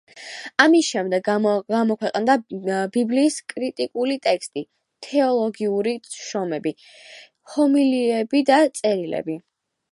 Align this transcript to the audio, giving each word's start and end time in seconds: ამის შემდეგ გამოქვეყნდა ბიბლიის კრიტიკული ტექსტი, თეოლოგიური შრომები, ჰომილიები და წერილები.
ამის 0.63 0.87
შემდეგ 0.93 1.23
გამოქვეყნდა 1.27 2.37
ბიბლიის 2.95 3.37
კრიტიკული 3.53 4.17
ტექსტი, 4.25 4.65
თეოლოგიური 5.09 5.95
შრომები, 6.17 6.75
ჰომილიები 7.57 8.45
და 8.53 8.61
წერილები. 8.81 9.41